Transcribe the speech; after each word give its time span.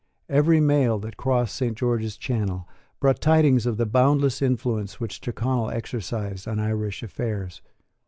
Every 0.29 0.59
mail 0.59 0.97
that 1.01 1.15
crossed 1.15 1.53
St. 1.55 1.77
George's 1.77 2.17
Channel 2.17 2.67
brought 2.99 3.21
tidings 3.21 3.67
of 3.67 3.77
the 3.77 3.85
boundless 3.85 4.41
influence 4.41 4.99
which 4.99 5.21
Tyrconnel 5.21 5.69
exercised 5.69 6.47
on 6.47 6.59
Irish 6.59 7.03
affairs. 7.03 7.61